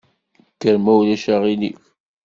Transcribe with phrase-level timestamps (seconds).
[0.55, 1.83] Kker ma ulac aɣilif.